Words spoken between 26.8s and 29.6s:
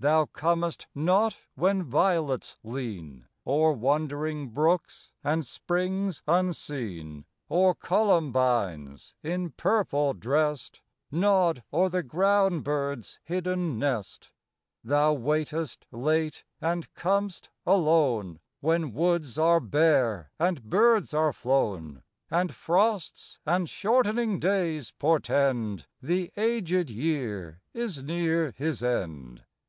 year is near his end.